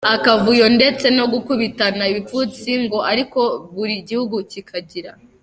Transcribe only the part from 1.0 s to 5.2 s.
no gukubitana ibipfunsi ngo ariko buri gihugu kikagira